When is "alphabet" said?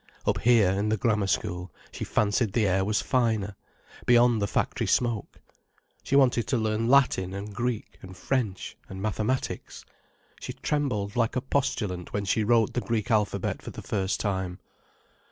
13.11-13.61